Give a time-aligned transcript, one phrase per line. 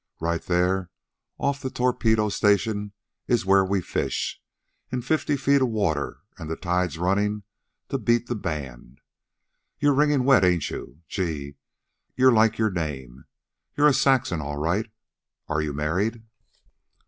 [0.19, 0.89] Right there
[1.37, 2.91] off the Torpedo Station
[3.27, 4.41] is where we fish,
[4.91, 7.43] in fifty feet of water an' the tide runnin'
[7.89, 8.99] to beat the band.
[9.77, 11.01] You're wringing wet, ain't you?
[11.07, 11.57] Gee!
[12.15, 13.25] You're like your name.
[13.77, 14.89] You're a Saxon, all right.
[15.47, 16.23] Are you married?"